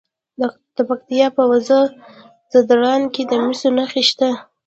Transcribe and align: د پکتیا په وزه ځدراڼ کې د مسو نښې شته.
د 0.75 0.77
پکتیا 0.89 1.27
په 1.37 1.43
وزه 1.51 1.79
ځدراڼ 2.51 3.01
کې 3.13 3.23
د 3.29 3.31
مسو 3.45 3.69
نښې 3.77 4.03
شته. 4.09 4.29